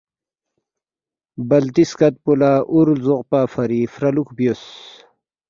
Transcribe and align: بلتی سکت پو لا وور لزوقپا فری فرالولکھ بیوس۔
بلتی 1.49 1.83
سکت 1.91 2.13
پو 2.23 2.31
لا 2.39 2.51
وور 2.73 2.87
لزوقپا 2.97 3.41
فری 3.53 3.81
فرالولکھ 3.93 4.31
بیوس۔ 4.37 4.63